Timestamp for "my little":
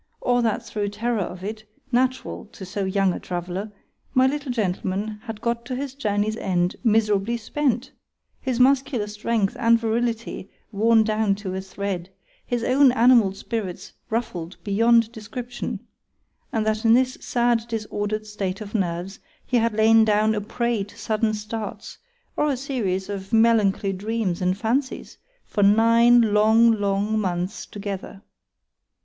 4.15-4.51